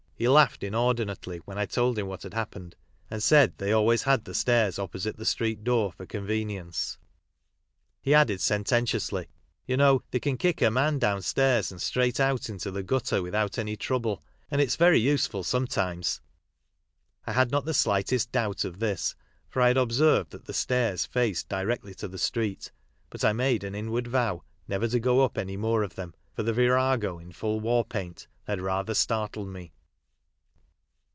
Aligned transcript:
He 0.15 0.27
laughed 0.29 0.61
inordinately 0.63 1.39
when 1.45 1.57
I 1.57 1.65
told 1.65 1.97
him 1.97 2.05
what 2.05 2.21
had 2.21 2.35
happened, 2.35 2.75
and 3.09 3.23
said 3.23 3.57
they 3.57 3.71
always 3.71 4.03
had 4.03 4.23
the 4.23 4.35
stairs 4.35 4.77
opposite 4.77 5.17
the 5.17 5.25
street 5.25 5.63
door 5.63 5.91
for 5.91 6.05
convenience. 6.05 6.99
^ 7.03 7.07
He 8.03 8.11
addad 8.11 8.39
sententiously, 8.39 9.29
"You 9.65 9.77
know 9.77 10.03
they 10.11 10.19
can 10.19 10.37
kick 10.37 10.61
a 10.61 10.69
man 10.69 10.99
down 10.99 11.23
stairs 11.23 11.71
and 11.71 11.81
straight 11.81 12.19
out 12.19 12.49
into 12.49 12.69
the 12.69 12.83
gutter 12.83 13.23
without 13.23 13.57
any 13.57 13.75
trouble, 13.75 14.21
and 14.51 14.61
its 14.61 14.75
very 14.75 14.99
useful 14.99 15.43
sometimes." 15.43 16.21
I 17.25 17.31
had 17.31 17.49
not 17.49 17.65
the 17.65 17.73
slightest 17.73 18.31
doubt 18.31 18.63
of 18.63 18.77
this, 18.77 19.15
for 19.49 19.59
I 19.59 19.69
had 19.69 19.77
observed 19.77 20.29
that 20.33 20.45
the 20.45 20.53
stairs 20.53 21.03
faced 21.03 21.49
directly 21.49 21.95
to 21.95 22.07
the 22.07 22.19
street, 22.19 22.71
but 23.09 23.25
I 23.25 23.33
made 23.33 23.63
an 23.63 23.73
inward 23.73 24.05
vow 24.05 24.43
never 24.67 24.87
to 24.89 24.99
go 24.99 25.21
up 25.25 25.39
any 25.39 25.57
more 25.57 25.81
of 25.81 25.95
them, 25.95 26.13
for 26.31 26.43
the 26.43 26.53
virago 26.53 27.17
in 27.17 27.31
full 27.31 27.59
war 27.59 27.83
paint 27.83 28.27
had 28.43 28.61
rather 28.61 28.93
startled 28.93 29.47
me. 29.47 29.73